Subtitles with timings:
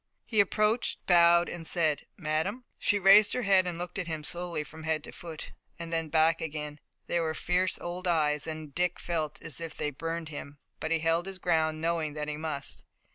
[0.25, 4.63] He approached, bowed and said: "Madame!" She raised her head and looked at him slowly
[4.63, 6.79] from head to foot, and then back again.
[7.05, 10.97] They were fierce old eyes, and Dick felt as if they burned him, but he
[10.97, 12.83] held his ground knowing that he must.